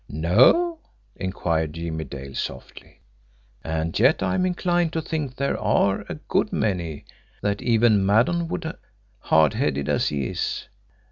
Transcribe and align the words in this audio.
"No?" 0.09 0.79
inquired 1.15 1.73
Jimmie 1.73 2.05
Dale 2.05 2.33
softly. 2.33 3.01
"And 3.63 3.99
yet 3.99 4.23
I 4.23 4.33
am 4.33 4.47
inclined 4.47 4.93
to 4.93 5.01
think 5.03 5.35
there 5.35 5.59
are 5.59 6.05
a 6.09 6.15
good 6.27 6.51
many 6.51 7.05
that 7.43 7.61
even 7.61 8.03
Maddon 8.03 8.47
would, 8.47 8.75
hard 9.19 9.53
headed 9.53 9.87
as 9.87 10.07
he 10.07 10.25
is. 10.25 10.67